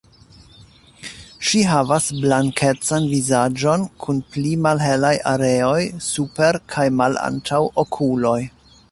Ŝi 1.47 1.59
havas 1.71 2.05
blankecan 2.21 3.05
vizaĝon 3.11 3.83
kun 4.05 4.21
pli 4.35 4.53
malhelaj 4.67 5.13
areoj 5.33 5.83
super 6.07 6.59
kaj 6.73 6.87
malantaŭ 7.03 7.61
okuloj. 7.83 8.39